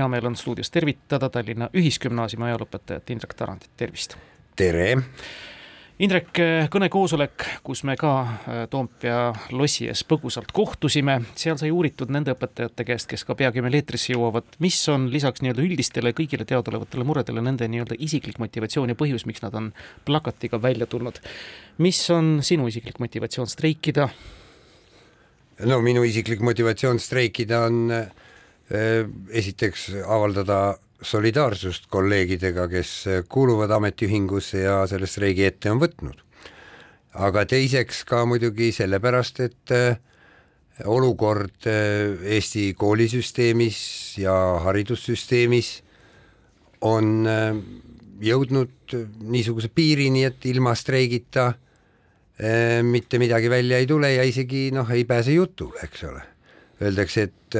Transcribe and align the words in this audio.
hea 0.00 0.08
meel 0.08 0.26
on 0.26 0.36
stuudios 0.36 0.70
tervitada 0.72 1.28
Tallinna 1.28 1.68
Ühisgümnaasiumi 1.76 2.48
ajalooõpetajat 2.48 3.10
Indrek 3.12 3.36
Tarandit, 3.36 3.72
tervist! 3.76 4.16
tere! 4.56 4.96
Indrek, 6.00 6.30
kõnekoosolek, 6.72 7.44
kus 7.60 7.82
me 7.84 7.92
ka 8.00 8.10
äh, 8.24 8.60
Toompea 8.72 9.34
lossi 9.52 9.84
ees 9.92 10.00
põgusalt 10.08 10.48
kohtusime, 10.56 11.18
seal 11.36 11.58
sai 11.60 11.68
uuritud 11.76 12.08
nende 12.08 12.32
õpetajate 12.32 12.86
käest, 12.88 13.08
kes 13.10 13.26
ka 13.28 13.36
peagi 13.36 13.60
meil 13.60 13.76
eetrisse 13.76 14.14
jõuavad, 14.14 14.48
mis 14.64 14.78
on 14.88 15.10
lisaks 15.12 15.44
nii-öelda 15.44 15.66
üldistele 15.66 16.14
kõigile 16.16 16.48
teadaolevatele 16.48 17.04
muredele 17.04 17.44
nende 17.44 17.68
nii-öelda 17.68 18.00
isiklik 18.00 18.40
motivatsioon 18.40 18.94
ja 18.94 18.96
põhjus, 18.96 19.26
miks 19.28 19.44
nad 19.44 19.60
on 19.60 19.74
plakatiga 20.08 20.62
välja 20.62 20.88
tulnud. 20.88 21.20
mis 21.84 22.00
on 22.16 22.38
sinu 22.40 22.72
isiklik 22.72 22.96
motivatsioon 23.04 23.52
streikida? 23.52 24.08
no 25.68 25.80
minu 25.84 26.08
isiklik 26.08 26.40
motivatsioon 26.40 26.96
streikida 26.98 27.60
on 27.68 27.90
äh, 27.92 28.08
esiteks 28.70 29.88
avaldada 30.06 30.78
solidaarsust 31.02 31.88
kolleegidega, 31.90 32.66
kes 32.70 32.92
kuuluvad 33.28 33.72
ametiühingusse 33.74 34.64
ja 34.66 34.82
selle 34.90 35.08
streigi 35.08 35.46
ette 35.48 35.72
on 35.72 35.80
võtnud. 35.82 36.26
aga 37.10 37.42
teiseks 37.44 38.04
ka 38.06 38.22
muidugi 38.24 38.68
sellepärast, 38.70 39.40
et 39.42 39.72
äh, 39.74 39.96
olukord 40.86 41.66
äh, 41.66 42.20
Eesti 42.36 42.74
koolisüsteemis 42.78 43.80
ja 44.22 44.34
haridussüsteemis 44.62 45.72
on 46.86 47.26
äh, 47.26 47.56
jõudnud 48.22 48.94
niisuguse 49.26 49.72
piirini, 49.74 50.24
et 50.24 50.46
ilma 50.46 50.74
streigita 50.74 51.52
mitte 52.82 53.18
midagi 53.20 53.50
välja 53.52 53.76
ei 53.76 53.86
tule 53.86 54.14
ja 54.14 54.22
isegi 54.24 54.70
noh, 54.72 54.88
ei 54.88 55.02
pääse 55.04 55.34
jutule, 55.34 55.76
eks 55.84 56.04
ole. 56.08 56.22
Öeldakse, 56.80 57.26
et 57.28 57.56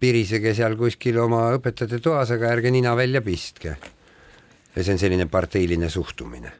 pirisege 0.00 0.54
seal 0.56 0.76
kuskil 0.80 1.18
oma 1.20 1.50
õpetajate 1.56 2.00
toas, 2.02 2.32
aga 2.34 2.50
ärge 2.54 2.72
nina 2.72 2.94
välja 2.96 3.22
pistke. 3.22 3.76
ja 4.74 4.84
see 4.84 4.94
on 4.94 4.98
selline 4.98 5.26
parteiline 5.26 5.88
suhtumine. 5.88 6.52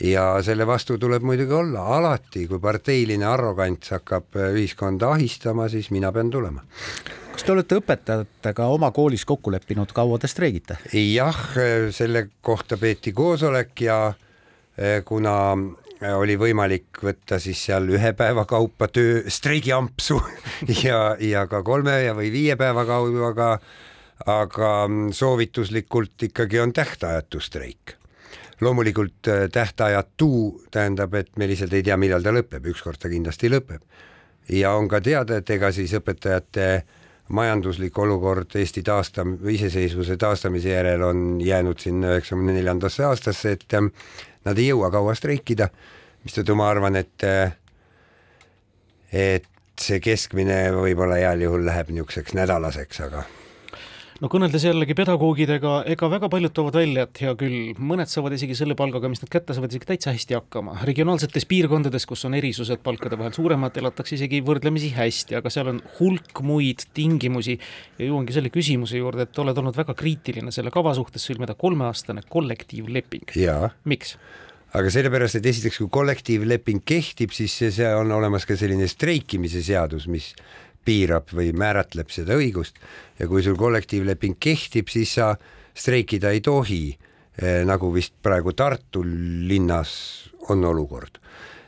ja 0.00 0.42
selle 0.42 0.66
vastu 0.66 0.98
tuleb 0.98 1.22
muidugi 1.22 1.52
olla 1.52 1.84
alati, 1.98 2.46
kui 2.48 2.58
parteiline 2.58 3.26
arrogants 3.26 3.90
hakkab 3.90 4.40
ühiskonda 4.52 5.12
ahistama, 5.14 5.68
siis 5.68 5.90
mina 5.90 6.12
pean 6.12 6.30
tulema 6.30 6.64
kas 7.34 7.42
te 7.42 7.52
olete 7.52 7.78
õpetajatega 7.80 8.66
oma 8.70 8.90
koolis 8.94 9.24
kokku 9.26 9.50
leppinud, 9.50 9.90
kaua 9.92 10.18
te 10.22 10.30
streigite? 10.30 10.78
jah, 10.94 11.40
selle 11.90 12.28
kohta 12.40 12.78
peeti 12.78 13.12
koosolek 13.12 13.80
ja 13.86 13.98
eh, 14.78 15.02
kuna 15.04 15.34
oli 16.12 16.36
võimalik 16.36 17.00
võtta 17.02 17.38
siis 17.40 17.60
seal 17.66 17.88
ühe 17.94 18.12
päeva 18.16 18.44
kaupa 18.48 18.88
töö 18.92 19.22
streigiampsu 19.30 20.20
ja, 20.84 21.16
ja 21.20 21.46
ka 21.50 21.62
kolme 21.64 22.02
ja 22.04 22.14
või 22.16 22.30
viie 22.34 22.56
päeva 22.60 22.84
kaudu, 22.88 23.24
aga 23.30 23.58
aga 24.30 24.70
soovituslikult 25.12 26.22
ikkagi 26.28 26.60
on 26.60 26.72
tähtajatu 26.72 27.40
streik. 27.40 27.96
loomulikult 28.60 29.28
äh, 29.28 29.48
tähtajatu 29.52 30.62
tähendab, 30.70 31.14
et 31.14 31.36
me 31.36 31.48
lihtsalt 31.48 31.72
ei 31.72 31.82
tea, 31.82 31.96
millal 31.96 32.22
ta 32.22 32.32
lõpeb, 32.32 32.66
ükskord 32.70 32.98
ta 32.98 33.08
kindlasti 33.08 33.50
lõpeb. 33.50 33.82
ja 34.48 34.72
on 34.72 34.88
ka 34.88 35.00
teada, 35.00 35.36
et 35.36 35.50
ega 35.50 35.72
siis 35.72 35.92
õpetajate 35.92 36.84
majanduslik 37.28 37.98
olukord 37.98 38.56
Eesti 38.60 38.82
taastam-, 38.84 39.38
iseseisvuse 39.50 40.16
taastamise 40.16 40.74
järel 40.74 41.02
on 41.02 41.40
jäänud 41.40 41.80
sinna 41.80 42.14
üheksakümne 42.14 42.52
neljandasse 42.52 43.04
aastasse, 43.04 43.52
et 43.56 43.74
ähm, 43.74 43.92
nad 44.44 44.58
ei 44.58 44.68
jõua 44.68 44.90
kaua 44.92 45.14
streikida, 45.16 45.68
mistõttu 46.24 46.56
ma 46.58 46.68
arvan, 46.72 46.96
et 47.00 47.28
et 49.14 49.48
see 49.80 50.00
keskmine 50.02 50.58
võib-olla 50.74 51.16
heal 51.20 51.46
juhul 51.46 51.64
läheb 51.66 51.90
niisuguseks 51.94 52.34
nädalaseks, 52.34 53.00
aga 53.06 53.24
no 54.22 54.30
kõneldes 54.30 54.64
jällegi 54.66 54.94
pedagoogidega, 54.96 55.74
ega 55.90 56.08
väga 56.12 56.28
paljud 56.32 56.54
toovad 56.54 56.78
välja, 56.78 57.06
et 57.06 57.20
hea 57.24 57.32
küll, 57.38 57.72
mõned 57.78 58.10
saavad 58.10 58.36
isegi 58.36 58.56
selle 58.58 58.76
palgaga, 58.78 59.10
mis 59.10 59.22
nad 59.24 59.32
kätte 59.32 59.56
saavad, 59.56 59.72
isegi 59.74 59.88
täitsa 59.88 60.14
hästi 60.14 60.38
hakkama. 60.38 60.76
regionaalsetes 60.86 61.48
piirkondades, 61.50 62.06
kus 62.10 62.24
on 62.28 62.38
erisused 62.38 62.82
palkade 62.86 63.18
vahel 63.20 63.34
suuremad, 63.34 63.76
elatakse 63.80 64.16
isegi 64.18 64.42
võrdlemisi 64.46 64.92
hästi, 64.94 65.38
aga 65.40 65.52
seal 65.52 65.72
on 65.74 65.82
hulk 65.98 66.44
muid 66.46 66.86
tingimusi 66.94 67.58
ja 67.98 68.08
jõuangi 68.08 68.36
selle 68.36 68.54
küsimuse 68.54 69.00
juurde, 69.02 69.26
et 69.26 69.42
oled 69.42 69.62
olnud 69.64 69.76
väga 69.76 69.96
kriitiline 69.98 70.54
selle 70.54 70.72
kava 70.74 70.94
suhtes 70.94 71.26
sõlmida 71.26 71.58
kolmeaastane 71.58 72.26
kollektiivleping. 72.30 73.34
miks? 73.84 74.18
aga 74.74 74.90
sellepärast, 74.90 75.38
et 75.38 75.46
esiteks, 75.46 75.78
kui 75.78 75.90
kollektiivleping 75.94 76.82
kehtib, 76.86 77.30
siis 77.34 77.54
see 77.76 77.90
on 77.94 78.10
olemas 78.10 78.46
ka 78.46 78.56
selline 78.58 78.88
streikimise 78.90 79.62
seadus, 79.62 80.08
mis 80.10 80.32
piirab 80.84 81.32
või 81.34 81.52
määratleb 81.56 82.12
seda 82.12 82.36
õigust 82.38 82.78
ja 83.18 83.28
kui 83.30 83.42
sul 83.42 83.56
kollektiivleping 83.58 84.38
kehtib, 84.40 84.90
siis 84.92 85.16
sa 85.18 85.34
streikida 85.74 86.30
ei 86.34 86.40
tohi, 86.44 86.96
eh, 87.38 87.62
nagu 87.66 87.90
vist 87.94 88.14
praegu 88.22 88.52
Tartu 88.52 89.02
linnas 89.04 90.30
on 90.48 90.64
olukord. 90.64 91.18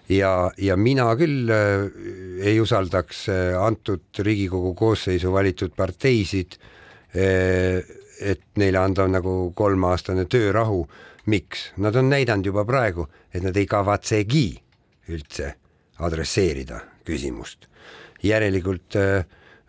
ja, 0.08 0.50
ja 0.58 0.76
mina 0.76 1.16
küll 1.16 1.50
eh, 1.50 2.46
ei 2.46 2.60
usaldaks 2.60 3.28
eh, 3.28 3.58
antud 3.58 4.02
Riigikogu 4.18 4.74
koosseisu 4.74 5.32
valitud 5.32 5.74
parteisid, 5.76 6.58
et 7.16 8.42
neile 8.60 8.78
anda 8.78 9.06
nagu 9.08 9.52
kolmeaastane 9.54 10.24
töörahu. 10.24 10.86
miks? 11.26 11.72
Nad 11.76 11.96
on 11.96 12.10
näidanud 12.10 12.46
juba 12.46 12.64
praegu, 12.64 13.08
et 13.32 13.42
nad 13.42 13.56
ei 13.56 13.66
kavatsegi 13.66 14.60
üldse 15.08 15.54
adresseerida 15.98 16.80
küsimust 17.04 17.66
järelikult 18.22 18.96
äh, 18.96 19.24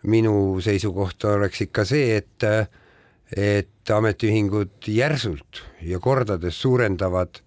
minu 0.08 0.60
seisukoht 0.64 1.24
oleks 1.28 1.66
ikka 1.66 1.84
see, 1.88 2.16
et 2.20 2.46
äh, 2.46 2.68
et 3.28 3.90
ametiühingud 3.92 4.86
järsult 4.88 5.60
ja 5.84 5.98
kordades 6.00 6.56
suurendavad 6.62 7.42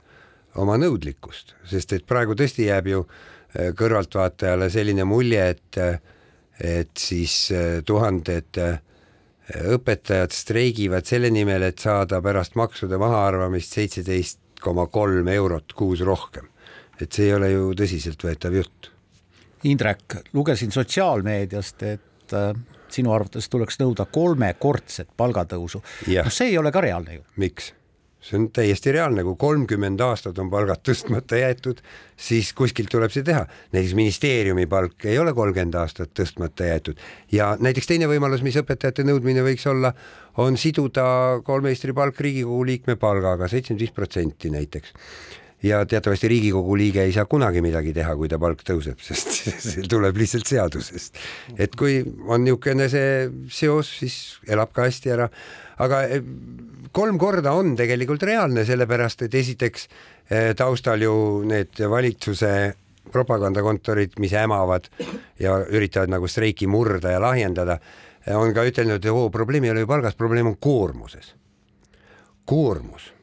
oma 0.62 0.75
nõudlikkust, 0.78 1.56
sest 1.66 1.95
et 1.97 2.06
praegu 2.06 2.35
tõesti 2.38 2.67
jääb 2.67 2.91
ju 2.91 3.01
äh, 3.07 3.72
kõrvaltvaatajale 3.78 4.69
selline 4.73 5.07
mulje, 5.09 5.50
et 5.56 5.84
et 6.62 6.91
siis 7.00 7.47
tuhanded 7.89 8.59
õpetajad 9.73 10.35
streigivad 10.35 11.07
selle 11.09 11.31
nimel, 11.33 11.63
et 11.66 11.81
saada 11.81 12.19
pärast 12.22 12.53
maksude 12.59 13.00
mahaarvamist 13.01 13.79
seitseteist 13.79 14.62
koma 14.62 14.85
kolm 14.94 15.31
eurot 15.33 15.73
kuus 15.73 16.06
rohkem. 16.06 16.45
et 17.01 17.09
see 17.09 17.31
ei 17.31 17.33
ole 17.33 17.50
ju 17.50 17.72
tõsiseltvõetav 17.73 18.53
jutt 18.53 18.91
Indrek, 19.64 20.16
lugesin 20.34 20.72
sotsiaalmeediast, 20.72 21.84
et 21.84 22.34
äh, 22.34 22.56
sinu 22.92 23.14
arvates 23.14 23.50
tuleks 23.50 23.78
nõuda 23.82 24.08
kolmekordset 24.12 25.12
palgatõusu. 25.18 25.84
no 26.24 26.34
see 26.34 26.52
ei 26.54 26.58
ole 26.58 26.72
ka 26.72 26.82
reaalne 26.82 27.20
ju. 27.20 27.28
miks? 27.38 27.74
see 28.22 28.38
on 28.38 28.52
täiesti 28.54 28.92
reaalne, 28.94 29.24
kui 29.26 29.34
kolmkümmend 29.38 30.02
aastat 30.06 30.38
on 30.40 30.50
palgad 30.50 30.84
tõstmata 30.86 31.40
jäetud, 31.40 31.80
siis 32.14 32.52
kuskilt 32.54 32.92
tuleb 32.94 33.10
see 33.14 33.26
teha. 33.26 33.48
näiteks 33.74 33.96
ministeeriumi 33.98 34.68
palk 34.70 35.06
ei 35.10 35.18
ole 35.20 35.34
kolmkümmend 35.34 35.78
aastat 35.82 36.14
tõstmata 36.20 36.70
jäetud 36.70 37.02
ja 37.34 37.56
näiteks 37.60 37.90
teine 37.90 38.10
võimalus, 38.12 38.44
mis 38.46 38.58
õpetajate 38.62 39.06
nõudmine 39.08 39.42
võiks 39.46 39.66
olla, 39.70 39.94
on 40.38 40.58
siduda 40.58 41.42
kolmeistri 41.44 41.94
palk 41.98 42.22
Riigikogu 42.22 42.66
liikme 42.66 42.96
palgaga, 42.96 43.50
seitsekümmend 43.50 43.88
viis 43.88 43.96
protsenti 43.98 44.54
näiteks 44.54 44.94
ja 45.64 45.86
teatavasti 45.86 46.28
Riigikogu 46.28 46.78
liige 46.78 47.04
ei 47.04 47.14
saa 47.14 47.26
kunagi 47.26 47.62
midagi 47.62 47.94
teha, 47.94 48.16
kui 48.18 48.30
ta 48.30 48.40
palk 48.42 48.64
tõuseb, 48.66 49.02
sest 49.08 49.34
see 49.62 49.88
tuleb 49.90 50.18
lihtsalt 50.18 50.50
seadusest. 50.50 51.22
et 51.58 51.76
kui 51.78 52.02
on 52.28 52.46
niisugune 52.46 52.90
see 52.92 53.30
seos, 53.50 53.92
siis 54.02 54.18
elab 54.50 54.74
ka 54.74 54.88
hästi 54.90 55.14
ära. 55.18 55.30
aga 55.82 56.04
eh, 56.08 56.22
kolm 56.92 57.18
korda 57.22 57.54
on 57.58 57.76
tegelikult 57.78 58.24
reaalne, 58.24 58.66
sellepärast 58.66 59.28
et 59.28 59.36
esiteks 59.36 59.88
eh, 60.30 60.54
taustal 60.58 61.02
ju 61.02 61.16
need 61.48 61.84
valitsuse 61.90 62.54
propagandakontorid, 63.12 64.14
mis 64.22 64.34
hämavad 64.38 64.88
ja 65.42 65.58
üritavad 65.74 66.12
nagu 66.14 66.28
streiki 66.30 66.68
murda 66.70 67.16
ja 67.16 67.22
lahjendada, 67.22 67.80
eh, 68.26 68.36
on 68.38 68.54
ka 68.54 68.66
ütelnud, 68.66 69.02
et 69.02 69.14
oo, 69.14 69.30
probleem 69.30 69.66
ei 69.66 69.76
ole 69.76 69.86
ju 69.86 69.94
palgas, 69.94 70.18
probleem 70.18 70.48
on 70.48 70.58
koormuses. 70.58 71.36
koormus 72.46 73.14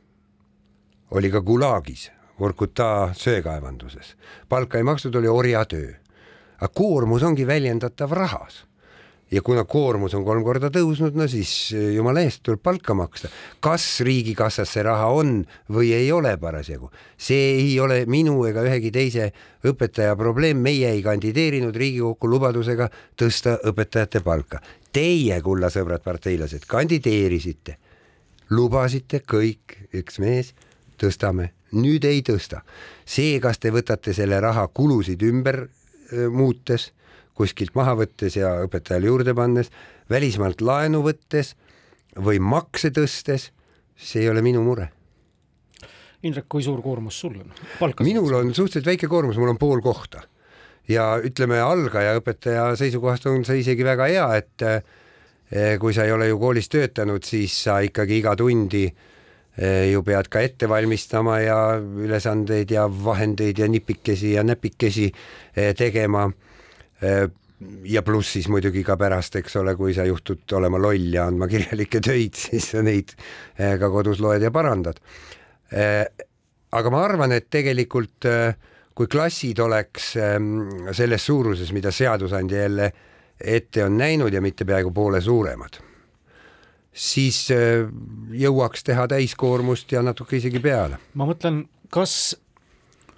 oli 1.10 1.30
ka 1.30 1.40
Gulagis 1.40 2.10
Vorkuta 2.40 3.10
söekaevanduses. 3.12 4.16
palka 4.48 4.78
ei 4.78 4.84
makstud, 4.84 5.14
oli 5.14 5.28
orjatöö. 5.28 5.92
aga 6.60 6.68
koormus 6.74 7.22
ongi 7.22 7.46
väljendatav 7.46 8.10
rahas. 8.10 8.66
ja 9.30 9.42
kuna 9.42 9.64
koormus 9.64 10.14
on 10.14 10.24
kolm 10.24 10.44
korda 10.44 10.70
tõusnud, 10.70 11.14
no 11.14 11.26
siis 11.28 11.72
eh, 11.74 11.94
jumala 11.94 12.20
eest 12.20 12.42
tuleb 12.42 12.62
palka 12.62 12.94
maksta. 12.94 13.28
kas 13.60 14.00
riigikassas 14.00 14.70
see 14.72 14.82
raha 14.82 15.06
on 15.06 15.46
või 15.70 15.92
ei 15.92 16.12
ole 16.12 16.36
parasjagu, 16.36 16.92
see 17.16 17.58
ei 17.58 17.80
ole 17.80 18.06
minu 18.06 18.44
ega 18.46 18.62
ühegi 18.62 18.90
teise 18.90 19.32
õpetaja 19.64 20.14
probleem, 20.16 20.62
meie 20.62 20.94
ei 20.94 21.02
kandideerinud 21.02 21.76
Riigikokku 21.76 22.30
lubadusega 22.30 22.88
tõsta 23.16 23.58
õpetajate 23.66 24.22
palka. 24.22 24.62
Teie, 24.92 25.42
kulla 25.42 25.74
sõbrad 25.74 26.06
parteilased, 26.06 26.70
kandideerisite, 26.70 27.78
lubasite 28.50 29.26
kõik, 29.26 29.74
üks 29.92 30.22
mees, 30.22 30.54
tõstame 30.98 31.57
nüüd 31.72 32.04
ei 32.04 32.22
tõsta. 32.22 32.62
see, 33.04 33.40
kas 33.40 33.58
te 33.58 33.70
võtate 33.70 34.12
selle 34.12 34.40
raha 34.40 34.68
kulusid 34.68 35.22
ümber 35.22 35.66
muutes, 36.30 36.92
kuskilt 37.34 37.74
maha 37.74 37.94
võttes 37.98 38.36
ja 38.36 38.54
õpetajale 38.64 39.06
juurde 39.06 39.34
pannes, 39.34 39.70
välismaalt 40.10 40.60
laenu 40.60 41.02
võttes 41.04 41.54
või 42.16 42.40
makse 42.40 42.90
tõstes, 42.90 43.50
see 43.96 44.24
ei 44.24 44.30
ole 44.30 44.42
minu 44.42 44.62
mure. 44.64 44.88
Indrek, 46.22 46.48
kui 46.50 46.64
suur 46.66 46.80
koormus 46.82 47.20
sul 47.20 47.36
on? 47.38 47.52
minul 48.02 48.34
on 48.34 48.50
suhteliselt 48.54 48.88
väike 48.90 49.06
koormus, 49.06 49.38
mul 49.38 49.52
on 49.52 49.60
pool 49.60 49.82
kohta 49.84 50.24
ja 50.88 51.12
ütleme, 51.22 51.60
algaja 51.62 52.16
õpetaja 52.18 52.72
seisukohast 52.80 53.28
on 53.30 53.44
see 53.46 53.62
isegi 53.62 53.86
väga 53.86 54.08
hea, 54.10 54.26
et 54.40 54.64
eh, 54.66 55.76
kui 55.80 55.94
sa 55.94 56.08
ei 56.08 56.14
ole 56.14 56.30
ju 56.30 56.40
koolis 56.40 56.70
töötanud, 56.72 57.24
siis 57.24 57.54
sa 57.68 57.78
ikkagi 57.84 58.18
iga 58.22 58.34
tundi 58.38 58.86
eh, 58.88 59.17
ju 59.58 60.02
pead 60.06 60.28
ka 60.30 60.40
ette 60.46 60.68
valmistama 60.70 61.40
ja 61.42 61.58
ülesandeid 61.80 62.70
ja 62.70 62.84
vahendeid 62.86 63.58
ja 63.58 63.66
nipikesi 63.68 64.36
ja 64.36 64.44
näpikesi 64.46 65.08
eh, 65.10 65.74
tegema 65.74 66.28
ja 67.84 68.02
pluss 68.02 68.32
siis 68.36 68.48
muidugi 68.48 68.84
ka 68.86 68.96
pärast, 69.00 69.36
eks 69.40 69.58
ole, 69.60 69.74
kui 69.78 69.94
sa 69.96 70.06
juhtud 70.06 70.46
olema 70.58 70.80
loll 70.80 71.10
ja 71.14 71.26
andma 71.28 71.48
kirjalikke 71.50 72.00
töid, 72.04 72.38
siis 72.46 72.70
sa 72.74 72.82
neid 72.84 73.14
eh, 73.58 73.76
ka 73.80 73.90
kodus 73.92 74.22
loed 74.24 74.44
ja 74.44 74.52
parandad. 74.54 75.00
Eh, 75.72 76.04
aga 76.78 76.92
ma 76.92 77.02
arvan, 77.04 77.34
et 77.34 77.48
tegelikult 77.50 78.28
eh, 78.28 78.54
kui 78.98 79.10
klassid 79.10 79.60
oleks 79.62 80.08
selles 80.98 81.26
suuruses, 81.28 81.68
mida 81.70 81.92
seadusandja 81.94 82.64
jälle 82.64 82.88
ette 83.38 83.84
on 83.84 83.94
näinud 83.94 84.34
ja 84.34 84.40
mitte 84.42 84.66
peaaegu 84.66 84.90
poole 84.90 85.20
suuremad, 85.22 85.78
siis 86.98 87.46
jõuaks 88.34 88.82
teha 88.86 89.06
täiskoormust 89.10 89.92
ja 89.94 90.02
natuke 90.02 90.40
isegi 90.40 90.58
peale. 90.62 90.98
ma 91.14 91.28
mõtlen, 91.28 91.62
kas 91.94 92.34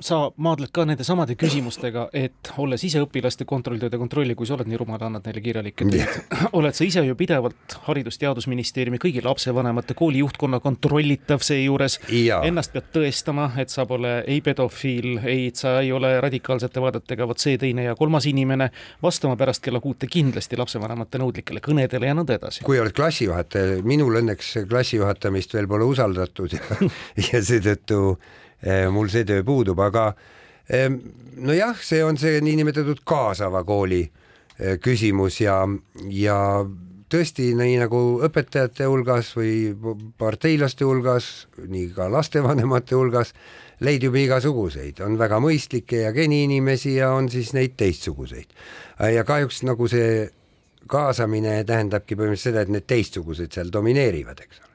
sa 0.01 0.21
maadled 0.41 0.73
ka 0.73 0.85
nende 0.89 1.05
samade 1.07 1.37
küsimustega, 1.39 2.07
et 2.17 2.51
olles 2.61 2.83
ise 2.87 3.03
õpilaste 3.05 3.45
kontrolltööde 3.49 3.99
kontrolli, 4.01 4.35
kui 4.39 4.49
sa 4.49 4.57
oled 4.57 4.69
nii 4.71 4.79
rumal, 4.81 5.03
annad 5.07 5.27
neile 5.29 5.43
kirjalikke 5.45 5.87
töid, 5.91 6.19
oled 6.59 6.77
sa 6.77 6.87
ise 6.87 7.05
ju 7.05 7.17
pidevalt 7.19 7.77
Haridus-Teadusministeeriumi 7.87 9.01
kõigi 9.03 9.23
lapsevanemate, 9.25 9.97
kooli 9.99 10.23
juhtkonna 10.25 10.61
kontrollitav 10.65 11.45
seejuures, 11.45 11.99
ennast 12.41 12.75
pead 12.75 12.91
tõestama, 12.97 13.51
et 13.61 13.73
sa 13.73 13.87
pole 13.89 14.17
ei 14.31 14.41
pedofiil, 14.45 15.21
ei, 15.29 15.51
sa 15.57 15.79
ei 15.85 15.93
ole 15.97 16.15
radikaalsete 16.25 16.83
vaadetega, 16.83 17.29
vot 17.29 17.43
see, 17.43 17.59
teine 17.61 17.89
ja 17.91 17.97
kolmas 17.99 18.29
inimene, 18.31 18.71
vastama 19.03 19.37
pärast 19.41 19.65
kella 19.65 19.83
kuute 19.85 20.09
kindlasti 20.11 20.59
lapsevanemate 20.61 21.21
nõudlikele 21.21 21.63
kõnedele 21.65 22.11
ja 22.11 22.17
nõnda 22.17 22.41
edasi. 22.41 22.65
kui 22.67 22.81
oled 22.81 22.97
klassijuhataja, 22.97 23.81
minul 23.87 24.21
õnneks 24.23 24.57
klassijuhatamist 24.71 25.55
veel 25.57 25.69
pole 25.71 25.89
usaldatud 25.89 26.57
ja, 26.57 26.79
ja 27.31 27.43
seetõttu 27.45 28.17
mul 28.93 29.09
see 29.09 29.25
töö 29.25 29.45
puudub, 29.47 29.79
aga 29.81 30.11
nojah, 31.37 31.83
see 31.83 32.05
on 32.05 32.19
see 32.21 32.41
niinimetatud 32.45 33.03
kaasava 33.09 33.63
kooli 33.67 34.03
eh, 34.05 34.79
küsimus 34.83 35.41
ja, 35.43 35.63
ja 36.15 36.39
tõesti 37.11 37.51
nii 37.59 37.79
nagu 37.81 38.01
õpetajate 38.27 38.87
hulgas 38.87 39.33
või 39.37 39.73
parteilaste 40.19 40.87
hulgas, 40.87 41.31
nii 41.67 41.91
ka 41.97 42.11
lastevanemate 42.13 42.99
hulgas 42.99 43.35
leidub 43.81 44.17
igasuguseid, 44.21 45.01
on 45.03 45.17
väga 45.19 45.41
mõistlikke 45.43 46.05
ja 46.05 46.13
geni 46.15 46.45
inimesi 46.47 46.99
ja 46.99 47.15
on 47.17 47.31
siis 47.33 47.55
neid 47.57 47.79
teistsuguseid. 47.81 48.53
ja 49.15 49.25
kahjuks 49.25 49.63
nagu 49.65 49.89
see 49.89 50.29
kaasamine 50.91 51.63
tähendabki 51.65 52.17
põhimõtteliselt 52.19 52.53
seda, 52.53 52.67
et 52.67 52.75
need 52.75 52.87
teistsugused 52.87 53.53
seal 53.55 53.73
domineerivad, 53.73 54.45
eks 54.45 54.61
ole 54.61 54.70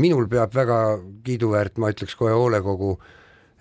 minul 0.00 0.28
peab 0.30 0.54
väga 0.54 0.78
kiiduväärt, 1.24 1.78
ma 1.78 1.90
ütleks 1.92 2.16
kohe 2.18 2.34
hoolekogu 2.34 2.92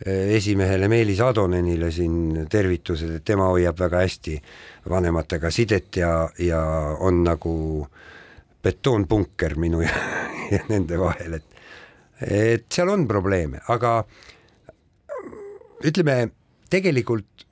eh, 0.06 0.33
esimehele 0.38 0.89
Meelis 0.91 1.21
Adonenile 1.24 1.91
siin 1.94 2.45
tervitused, 2.51 3.18
et 3.18 3.25
tema 3.25 3.50
hoiab 3.51 3.80
väga 3.80 4.03
hästi 4.03 4.38
vanematega 4.89 5.51
sidet 5.53 6.01
ja, 6.01 6.13
ja 6.39 6.62
on 7.00 7.24
nagu 7.25 7.56
betoonpunker 8.63 9.57
minu 9.59 9.83
ja, 9.88 9.95
ja 10.51 10.63
nende 10.69 11.00
vahel, 11.00 11.39
et 11.39 11.50
et 12.24 12.69
seal 12.71 12.88
on 12.88 13.01
probleeme, 13.09 13.59
aga 13.74 13.97
ütleme 15.83 16.30
tegelikult 16.71 17.44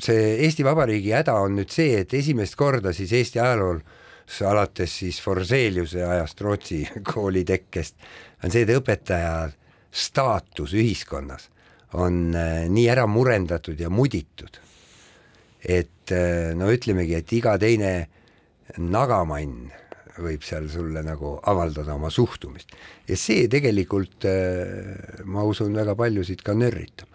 see 0.00 0.32
Eesti 0.46 0.64
Vabariigi 0.66 1.12
häda 1.14 1.36
on 1.44 1.54
nüüd 1.60 1.70
see, 1.70 2.00
et 2.00 2.14
esimest 2.16 2.56
korda 2.58 2.90
siis 2.96 3.12
Eesti 3.14 3.38
ajalool 3.38 3.78
äh, 3.84 3.99
alates 4.46 4.98
siis 5.02 5.20
Forseliuse 5.22 6.04
ajast 6.06 6.40
Rootsi 6.40 6.84
kooli 7.12 7.44
tekkest, 7.48 7.96
on 8.44 8.52
see, 8.52 8.64
et 8.64 8.74
õpetaja 8.76 9.50
staatus 9.90 10.74
ühiskonnas 10.78 11.48
on 11.98 12.30
äh, 12.38 12.64
nii 12.70 12.86
ära 12.92 13.06
murendatud 13.10 13.80
ja 13.80 13.90
muditud, 13.90 14.60
et 15.66 16.14
äh, 16.14 16.52
no 16.56 16.70
ütlemegi, 16.70 17.18
et 17.18 17.32
iga 17.34 17.56
teine 17.58 17.92
nagamann 18.78 19.72
võib 20.20 20.44
seal 20.46 20.68
sulle 20.70 21.02
nagu 21.02 21.36
avaldada 21.48 21.94
oma 21.96 22.10
suhtumist. 22.12 22.70
Ja 23.08 23.16
see 23.18 23.48
tegelikult 23.50 24.26
äh, 24.28 25.24
ma 25.26 25.42
usun, 25.48 25.74
väga 25.74 25.96
paljusid 25.98 26.44
ka 26.46 26.54
nörritab 26.54 27.09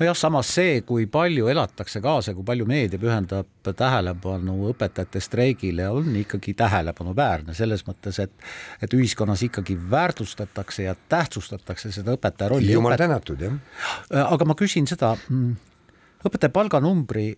nojah, 0.00 0.16
samas 0.16 0.50
see, 0.56 0.80
kui 0.86 1.06
palju 1.10 1.48
elatakse 1.52 2.00
kaasa, 2.04 2.34
kui 2.36 2.44
palju 2.46 2.66
meedia 2.68 3.00
pühendab 3.00 3.48
tähelepanu 3.64 4.68
õpetajate 4.72 5.22
streigile, 5.24 5.88
on 5.92 6.10
ikkagi 6.20 6.54
tähelepanuväärne 6.58 7.54
selles 7.56 7.84
mõttes, 7.88 8.20
et 8.24 8.32
et 8.82 8.94
ühiskonnas 8.94 9.44
ikkagi 9.46 9.76
väärtustatakse 9.90 10.88
ja 10.88 10.94
tähtsustatakse 11.08 11.92
seda 11.94 12.16
õpetaja 12.18 12.52
rolli. 12.52 12.72
jumal 12.72 12.98
tänatud, 13.00 13.40
jah. 13.40 13.58
aga 14.24 14.44
ma 14.44 14.58
küsin 14.58 14.88
seda, 14.90 15.14
mm, 15.28 15.56
õpetaja 16.28 16.52
palganumbri 16.52 17.32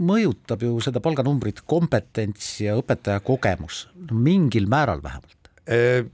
mõjutab 0.00 0.62
ju 0.64 0.78
seda 0.80 1.00
palganumbrit 1.04 1.64
kompetents 1.66 2.60
ja 2.64 2.76
õpetaja 2.78 3.20
kogemus, 3.20 3.88
mingil 4.12 4.68
määral 4.70 5.02
vähemalt. 5.02 5.36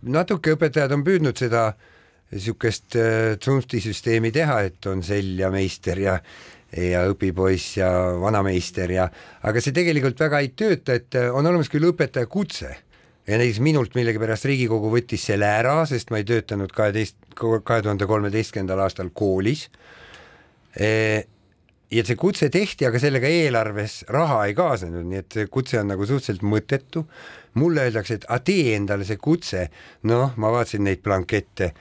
natuke 0.03 0.53
õpetajad 0.57 0.93
on 0.93 1.05
püüdnud 1.05 1.39
seda 1.39 1.69
äh, 1.69 1.93
niisugust 2.33 2.97
äh, 2.99 3.37
tsunftisüsteemi 3.39 4.33
teha, 4.35 4.61
et 4.67 4.87
on 4.91 5.03
sell 5.07 5.39
ja 5.39 5.51
ja 6.77 7.05
õpipoiss 7.09 7.77
ja 7.79 7.89
vanameister 8.21 8.91
ja 8.91 9.07
aga 9.47 9.63
see 9.63 9.73
tegelikult 9.73 10.19
väga 10.21 10.41
ei 10.43 10.51
tööta, 10.59 10.97
et 10.99 11.15
äh, 11.15 11.31
on 11.31 11.47
olemas 11.47 11.71
küll 11.73 11.87
õpetaja 11.89 12.27
kutse. 12.27 12.73
Ja 13.27 13.39
näiteks 13.41 13.59
minult 13.63 13.97
millegipärast 13.99 14.47
Riigikogu 14.47 14.91
võttis 14.93 15.25
selle 15.27 15.49
ära, 15.51 15.81
sest 15.91 16.13
ma 16.15 16.21
ei 16.21 16.27
töötanud 16.27 16.71
kaheteist, 16.75 17.17
kahe 17.35 17.81
tuhande 17.83 18.07
kolmeteistkümnendal 18.07 18.85
aastal 18.85 19.11
koolis. 19.15 19.65
E 20.79 21.25
ja 21.91 22.05
see 22.07 22.19
kutse 22.19 22.49
tehti, 22.55 22.87
aga 22.87 23.01
sellega 23.03 23.31
eelarves 23.31 24.01
raha 24.15 24.45
ei 24.47 24.55
kaasnenud, 24.59 25.07
nii 25.11 25.23
et 25.23 25.39
see 25.39 25.51
kutse 25.51 25.81
on 25.81 25.91
nagu 25.91 26.07
suhteliselt 26.07 26.47
mõttetu. 26.47 27.07
mulle 27.57 27.87
öeldakse, 27.87 28.15
et 28.15 28.27
tee 28.45 28.75
endale 28.77 29.05
see 29.09 29.17
kutse, 29.17 29.71
noh, 30.05 30.35
ma 30.37 30.51
vaatasin 30.53 30.85
neid 30.85 31.01
blankette 31.03 31.73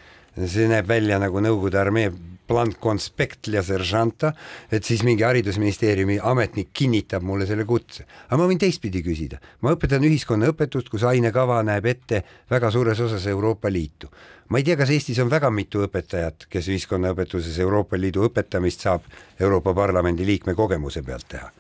see 0.44 0.68
näeb 0.72 0.88
välja 0.88 1.20
nagu 1.22 1.42
Nõukogude 1.44 1.80
armee 1.80 2.12
blanc 2.48 2.78
conspect 2.82 3.48
ja 3.48 3.64
seržanta, 3.66 4.34
et 4.72 4.86
siis 4.86 5.04
mingi 5.06 5.26
haridusministeeriumi 5.26 6.20
ametnik 6.24 6.70
kinnitab 6.74 7.24
mulle 7.26 7.48
selle 7.50 7.66
kutse. 7.66 8.06
aga 8.28 8.38
ma 8.38 8.48
võin 8.50 8.62
teistpidi 8.62 9.02
küsida, 9.06 9.40
ma 9.62 9.74
õpetan 9.76 10.06
ühiskonnaõpetust, 10.06 10.90
kus 10.90 11.04
ainekava 11.04 11.62
näeb 11.66 11.86
ette 11.90 12.24
väga 12.52 12.72
suures 12.72 13.00
osas 13.00 13.26
Euroopa 13.28 13.72
Liitu. 13.72 14.10
ma 14.50 14.58
ei 14.58 14.64
tea, 14.64 14.78
kas 14.78 14.90
Eestis 14.90 15.20
on 15.20 15.30
väga 15.30 15.50
mitu 15.50 15.82
õpetajat, 15.88 16.48
kes 16.50 16.70
ühiskonnaõpetuses 16.70 17.60
Euroopa 17.60 17.98
Liidu 17.98 18.28
õpetamist 18.30 18.86
saab 18.86 19.02
Euroopa 19.40 19.74
Parlamendi 19.74 20.26
liikme 20.26 20.54
kogemuse 20.54 21.02
pealt 21.02 21.28
teha. 21.28 21.52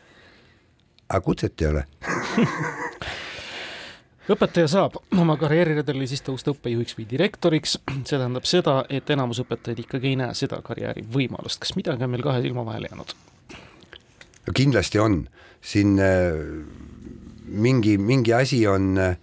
aga 1.09 1.21
kutset 1.21 1.61
ei 1.61 1.67
ole 1.67 1.87
õpetaja 4.31 4.69
saab 4.71 4.97
oma 5.17 5.35
karjääriredeli 5.39 6.07
siis 6.09 6.23
tõusta 6.25 6.53
õppejuhiks 6.53 6.97
või 6.97 7.05
direktoriks, 7.09 7.77
see 8.03 8.17
tähendab 8.17 8.47
seda, 8.49 8.79
et 8.89 9.09
enamus 9.13 9.41
õpetajaid 9.43 9.83
ikkagi 9.85 10.13
ei 10.13 10.19
näe 10.19 10.33
seda 10.37 10.61
karjäärivõimalust, 10.65 11.61
kas 11.61 11.75
midagi 11.77 12.05
on 12.05 12.13
meil 12.13 12.25
kahe 12.25 12.41
silma 12.45 12.65
vahele 12.65 12.91
jäänud? 12.91 13.15
kindlasti 14.55 14.99
on, 15.01 15.23
siin 15.61 15.95
äh, 16.01 16.35
mingi, 17.45 17.95
mingi 17.97 18.33
asi 18.37 18.61
on 18.69 18.93
äh, 19.01 19.17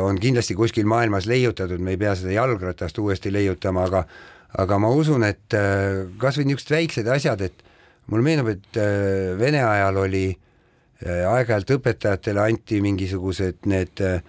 on 0.00 0.20
kindlasti 0.20 0.56
kuskil 0.56 0.88
maailmas 0.88 1.26
leiutatud, 1.28 1.80
me 1.80 1.96
ei 1.96 2.00
pea 2.00 2.14
seda 2.16 2.36
jalgratast 2.36 2.98
uuesti 3.00 3.32
leiutama, 3.32 3.88
aga 3.88 4.04
aga 4.60 4.76
ma 4.78 4.92
usun, 4.92 5.24
et 5.24 5.56
äh, 5.56 6.04
kas 6.20 6.36
või 6.40 6.50
niisugused 6.50 6.76
väiksed 6.76 7.08
asjad, 7.08 7.40
et 7.40 7.64
mulle 8.12 8.24
meenub, 8.26 8.52
et 8.52 8.80
Vene 9.38 9.62
ajal 9.64 10.00
oli 10.02 10.26
äh, 10.28 10.36
Äh, 10.36 10.50
aeg-ajalt 11.02 11.74
õpetajatele 11.76 12.42
anti 12.42 12.80
mingisugused 12.84 13.66
need 13.70 14.02
äh, 14.04 14.20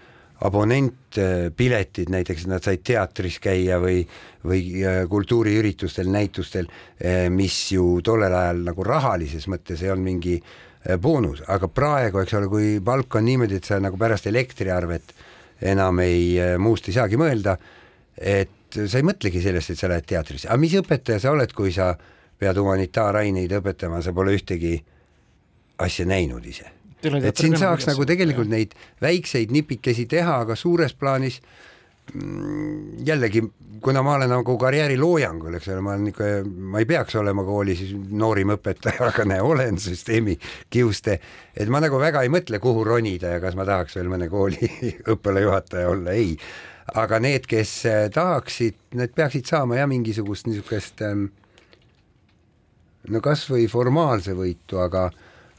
abonentpiletid, 0.43 2.09
näiteks 2.11 2.47
nad 2.51 2.65
said 2.65 2.81
teatris 2.83 3.37
käia 3.43 3.77
või, 3.81 4.01
või 4.43 4.63
äh, 4.83 5.03
kultuuriüritustel, 5.09 6.09
näitustel, 6.11 6.67
mis 7.31 7.59
ju 7.71 8.01
tollel 8.03 8.33
ajal 8.35 8.63
nagu 8.67 8.85
rahalises 8.87 9.47
mõttes 9.51 9.83
ei 9.83 9.91
olnud 9.93 10.09
mingi 10.09 10.39
boonus, 10.99 11.39
aga 11.47 11.69
praegu, 11.71 12.19
eks 12.19 12.35
ole, 12.35 12.49
kui 12.51 12.73
palk 12.83 13.15
on 13.15 13.23
niimoodi, 13.23 13.61
et 13.61 13.69
sa 13.69 13.77
nagu 13.79 13.95
pärast 13.99 14.27
elektriarvet 14.27 15.13
enam 15.71 16.01
ei, 16.03 16.35
muust 16.59 16.89
ei 16.91 16.97
saagi 16.97 17.19
mõelda, 17.19 17.55
et 18.19 18.75
sa 18.75 18.99
ei 18.99 19.05
mõtlegi 19.07 19.39
sellest, 19.43 19.71
et 19.71 19.79
sa 19.79 19.87
lähed 19.87 20.09
teatrisse, 20.09 20.49
aga 20.49 20.59
mis 20.59 20.75
õpetaja 20.75 21.21
sa 21.23 21.31
oled, 21.31 21.55
kui 21.55 21.71
sa 21.71 21.93
pead 22.39 22.59
humanitaaraineid 22.59 23.55
õpetama, 23.61 24.01
sa 24.03 24.11
pole 24.15 24.35
ühtegi 24.35 24.75
asja 25.77 26.05
näinud 26.05 26.45
ise. 26.45 26.69
et 27.03 27.37
siin 27.37 27.57
saaks 27.59 27.87
nagu 27.89 28.05
tegelikult 28.07 28.47
jah. 28.47 28.55
neid 28.57 28.75
väikseid 29.01 29.51
nipikesi 29.51 30.05
teha, 30.07 30.39
aga 30.45 30.55
suures 30.55 30.93
plaanis 30.95 31.41
mm, 32.13 33.03
jällegi, 33.05 33.43
kuna 33.83 34.03
ma 34.05 34.15
olen 34.15 34.31
nagu 34.31 34.55
karjääri 34.59 34.95
loojangul, 34.97 35.57
eks 35.57 35.67
ole, 35.73 35.81
ma 35.83 35.95
olen 35.97 36.13
ikka, 36.13 36.29
ma 36.45 36.79
ei 36.79 36.87
peaks 36.87 37.17
olema 37.19 37.43
koolis 37.43 37.83
noorim 37.93 38.53
õpetaja, 38.55 39.01
aga 39.11 39.27
näe, 39.27 39.43
olen 39.43 39.79
süsteemi 39.81 40.37
kiuste, 40.71 41.19
et 41.55 41.71
ma 41.73 41.83
nagu 41.83 41.99
väga 41.99 42.23
ei 42.23 42.31
mõtle, 42.31 42.61
kuhu 42.63 42.85
ronida 42.87 43.35
ja 43.35 43.43
kas 43.43 43.59
ma 43.59 43.67
tahaks 43.67 43.99
veel 43.99 44.11
mõne 44.13 44.29
kooli 44.31 44.71
õppealajuhataja 45.15 45.91
olla, 45.91 46.15
ei. 46.15 46.37
aga 46.99 47.19
need, 47.23 47.49
kes 47.49 47.77
äh, 47.89 48.03
tahaksid, 48.13 48.79
need 48.95 49.15
peaksid 49.15 49.49
saama 49.49 49.81
jah, 49.81 49.91
mingisugust 49.91 50.47
niisugust 50.47 51.03
ähm, 51.03 51.27
no 53.11 53.19
kasvõi 53.23 53.67
formaalse 53.71 54.35
võitu, 54.37 54.79
aga 54.83 55.09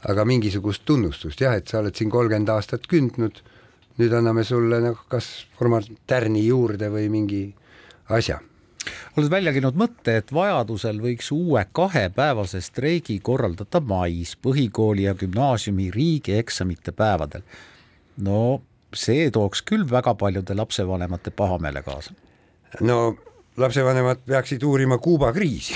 aga 0.09 0.25
mingisugust 0.25 0.85
tunnustust 0.85 1.41
jah, 1.41 1.55
et 1.57 1.67
sa 1.67 1.81
oled 1.81 1.95
siin 1.95 2.11
kolmkümmend 2.13 2.49
aastat 2.53 2.87
kündnud, 2.89 3.41
nüüd 3.99 4.13
anname 4.13 4.43
sulle 4.43 4.81
noh, 4.83 5.05
kas 5.09 5.45
formaat 5.57 5.89
tärni 6.07 6.45
juurde 6.47 6.91
või 6.93 7.07
mingi 7.13 7.45
asja 8.13 8.41
oled 9.17 9.31
välja 9.31 9.53
käinud 9.55 9.77
mõtte, 9.79 10.17
et 10.19 10.33
vajadusel 10.33 10.99
võiks 11.01 11.31
uue 11.33 11.63
kahepäevase 11.75 12.61
streigi 12.63 13.17
korraldada 13.23 13.81
mais 13.81 14.35
põhikooli 14.41 15.07
ja 15.07 15.15
gümnaasiumi 15.17 15.89
riigieksamite 15.95 16.91
päevadel. 16.91 17.41
no 18.17 18.61
see 18.95 19.29
tooks 19.31 19.61
küll 19.61 19.87
väga 19.89 20.15
paljude 20.15 20.55
lapsevanemate 20.55 21.31
pahameele 21.31 21.81
kaasa. 21.83 22.13
no 22.81 23.15
lapsevanemad 23.57 24.25
peaksid 24.25 24.63
uurima 24.63 24.97
Kuuba 24.97 25.31
kriisi 25.33 25.73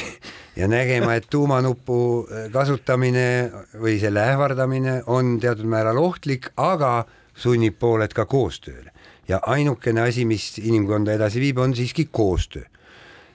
ja 0.56 0.68
nägema, 0.68 1.16
et 1.16 1.30
tuumanupu 1.30 2.28
kasutamine 2.52 3.52
või 3.80 4.00
selle 4.02 4.24
ähvardamine 4.34 5.00
on 5.08 5.38
teatud 5.40 5.68
määral 5.70 5.98
ohtlik, 6.02 6.52
aga 6.58 7.06
sunnib 7.40 7.80
pooled 7.80 8.14
ka 8.14 8.26
koostööle. 8.26 8.92
ja 9.30 9.40
ainukene 9.46 10.02
asi, 10.02 10.26
mis 10.26 10.58
inimkonda 10.58 11.14
edasi 11.14 11.40
viib, 11.40 11.58
on 11.58 11.76
siiski 11.76 12.10
koostöö. 12.12 12.64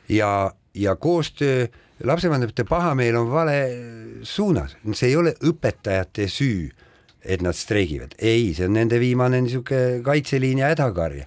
ja, 0.08 0.52
ja 0.74 0.96
koostöö, 0.96 1.66
lapsevanemate 2.04 2.64
pahameel 2.64 3.16
on 3.16 3.30
vale 3.30 3.58
suunas, 4.22 4.76
see 4.92 5.08
ei 5.08 5.16
ole 5.16 5.34
õpetajate 5.40 6.28
süü, 6.28 6.70
et 7.24 7.42
nad 7.42 7.56
streigivad, 7.56 8.12
ei, 8.18 8.52
see 8.54 8.66
on 8.66 8.74
nende 8.76 9.00
viimane 9.00 9.40
niisugune 9.40 10.02
kaitseliin 10.04 10.58
ja 10.58 10.74
hädakarje 10.74 11.26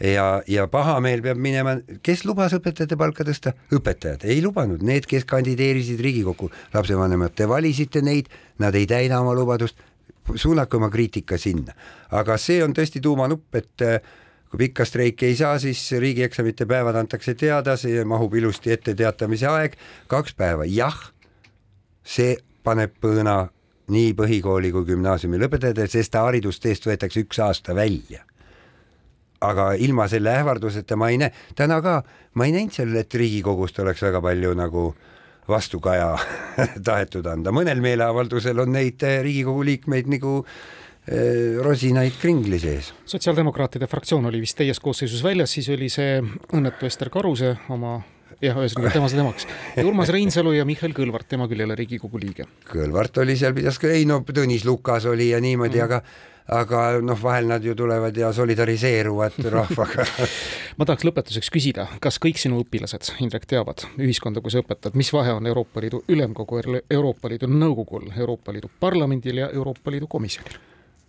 ja, 0.00 0.42
ja 0.48 0.66
pahameel 0.68 1.22
peab 1.24 1.40
minema, 1.40 1.76
kes 2.04 2.24
lubas 2.28 2.54
õpetajate 2.56 2.98
palka 3.00 3.24
tõsta? 3.26 3.54
õpetajad 3.74 4.26
ei 4.28 4.42
lubanud, 4.44 4.84
need, 4.84 5.08
kes 5.08 5.24
kandideerisid 5.28 6.00
Riigikokku, 6.04 6.50
lapsevanemad, 6.74 7.34
te 7.36 7.48
valisite 7.48 8.02
neid, 8.04 8.28
nad 8.62 8.76
ei 8.76 8.86
täida 8.88 9.20
oma 9.22 9.34
lubadust, 9.36 9.80
suunake 10.34 10.76
oma 10.76 10.90
kriitika 10.92 11.38
sinna. 11.38 11.72
aga 12.10 12.36
see 12.38 12.62
on 12.64 12.74
tõesti 12.76 13.00
tuumanupp, 13.00 13.54
et 13.54 13.86
äh, 13.86 14.00
kui 14.50 14.66
pikka 14.66 14.84
streiki 14.84 15.30
ei 15.30 15.36
saa, 15.36 15.58
siis 15.58 15.88
riigieksamite 15.92 16.66
päevad 16.66 16.96
antakse 16.96 17.34
teada, 17.34 17.76
see 17.76 18.04
mahub 18.04 18.34
ilusti 18.34 18.72
ette 18.72 18.94
teatamise 18.94 19.48
aeg, 19.48 19.76
kaks 20.12 20.36
päeva, 20.36 20.68
jah, 20.68 20.96
see 22.04 22.36
paneb 22.66 22.92
põõna 23.00 23.46
nii 23.88 24.14
põhikooli 24.18 24.72
kui 24.74 24.84
gümnaasiumi 24.88 25.38
lõpetajatele, 25.38 25.88
sest 25.88 26.18
haridusteest 26.18 26.88
võetakse 26.88 27.22
üks 27.22 27.38
aasta 27.38 27.74
välja 27.74 28.24
aga 29.50 29.72
ilma 29.82 30.08
selle 30.10 30.32
ähvarduseta 30.40 30.98
ma 30.98 31.10
ei 31.12 31.20
näe, 31.22 31.32
täna 31.58 31.80
ka 31.84 32.00
ma 32.34 32.48
ei 32.48 32.54
näinud 32.56 32.74
seal, 32.76 32.94
et 33.00 33.14
Riigikogust 33.14 33.78
oleks 33.84 34.02
väga 34.06 34.22
palju 34.24 34.54
nagu 34.58 34.88
vastukaja 35.48 36.16
tahetud 36.88 37.26
anda, 37.30 37.54
mõnel 37.54 37.82
meeleavaldusel 37.84 38.64
on 38.64 38.74
neid 38.76 39.02
eh, 39.06 39.20
Riigikogu 39.24 39.62
liikmeid 39.66 40.10
nagu 40.16 40.40
eh, 40.42 41.56
rosinaid 41.62 42.18
kringli 42.20 42.60
sees. 42.62 42.92
sotsiaaldemokraatide 43.06 43.88
fraktsioon 43.90 44.26
oli 44.32 44.42
vist 44.42 44.58
täies 44.58 44.82
koosseisus 44.82 45.24
väljas, 45.24 45.54
siis 45.56 45.70
oli 45.74 45.90
see 45.92 46.20
õnnetu 46.56 46.90
Ester 46.90 47.12
Karuse 47.14 47.54
oma 47.74 48.00
jah, 48.42 48.58
ühesõnaga 48.58 48.92
tema 48.92 49.08
see 49.10 49.20
temaks. 49.20 49.48
Urmas 49.84 50.10
Reinsalu 50.12 50.56
ja 50.56 50.66
Mihhail 50.68 50.94
Kõlvart, 50.96 51.28
tema 51.30 51.48
küll 51.50 51.62
ei 51.62 51.68
ole 51.68 51.76
Riigikogu 51.78 52.20
liige. 52.20 52.48
Kõlvart 52.68 53.22
oli 53.22 53.36
seal, 53.38 53.54
pidas 53.56 53.78
ka, 53.80 53.90
ei 53.92 54.06
no 54.08 54.20
Tõnis 54.26 54.66
Lukas 54.68 55.06
oli 55.08 55.30
ja 55.30 55.40
niimoodi 55.42 55.80
mm, 55.80 55.86
aga 55.86 56.02
aga 56.52 56.82
noh, 57.02 57.18
vahel 57.22 57.48
nad 57.50 57.64
ju 57.64 57.74
tulevad 57.74 58.16
ja 58.16 58.32
solidariseeruvad 58.32 59.38
rahvaga 59.56 60.06
ma 60.76 60.86
tahaks 60.86 61.06
lõpetuseks 61.08 61.50
küsida, 61.52 61.88
kas 62.02 62.20
kõik 62.22 62.38
sinu 62.40 62.60
õpilased, 62.62 63.10
Indrek, 63.24 63.48
teavad 63.50 63.86
ühiskonda, 63.98 64.42
kui 64.44 64.54
sa 64.54 64.62
õpetad, 64.62 64.94
mis 64.98 65.10
vahe 65.14 65.34
on 65.36 65.46
Euroopa 65.46 65.82
Liidu 65.82 66.04
Ülemkogu, 66.12 66.62
Euroopa 66.90 67.32
Liidu 67.32 67.50
Nõukogul, 67.50 68.10
Euroopa 68.14 68.54
Liidu 68.54 68.70
Parlamendil 68.80 69.42
ja 69.42 69.50
Euroopa 69.50 69.94
Liidu 69.94 70.10
Komisjonil? 70.10 70.58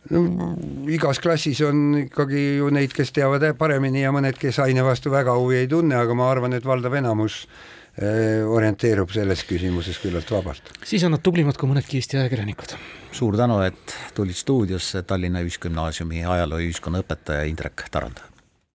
no 0.08 0.54
igas 0.88 1.20
klassis 1.20 1.60
on 1.68 2.06
ikkagi 2.06 2.44
ju 2.62 2.70
neid, 2.72 2.94
kes 2.96 3.12
teavad 3.16 3.44
paremini 3.60 4.06
ja 4.06 4.14
mõned, 4.16 4.38
kes 4.40 4.62
aine 4.64 4.86
vastu 4.86 5.12
väga 5.12 5.36
huvi 5.36 5.62
ei 5.64 5.68
tunne, 5.68 5.98
aga 6.00 6.16
ma 6.16 6.30
arvan, 6.32 6.56
et 6.56 6.66
valdav 6.66 6.96
enamus 6.96 7.42
orienteerub 7.98 9.10
selles 9.10 9.42
küsimuses 9.50 9.98
küllalt 9.98 10.30
vabalt. 10.32 10.74
siis 10.86 11.04
on 11.08 11.16
nad 11.16 11.24
tublimad 11.26 11.58
kui 11.58 11.70
mõnedki 11.70 11.98
Eesti 11.98 12.22
ajakirjanikud. 12.22 12.78
suur 13.12 13.38
tänu, 13.38 13.60
et 13.66 13.98
tulid 14.14 14.38
stuudiosse 14.38 15.02
Tallinna 15.04 15.42
Ühisgümnaasiumi 15.42 16.26
ajaloo 16.26 16.62
ja 16.62 16.70
ühiskonnaõpetaja 16.70 17.50
Indrek 17.50 17.88
Tarand 17.92 18.37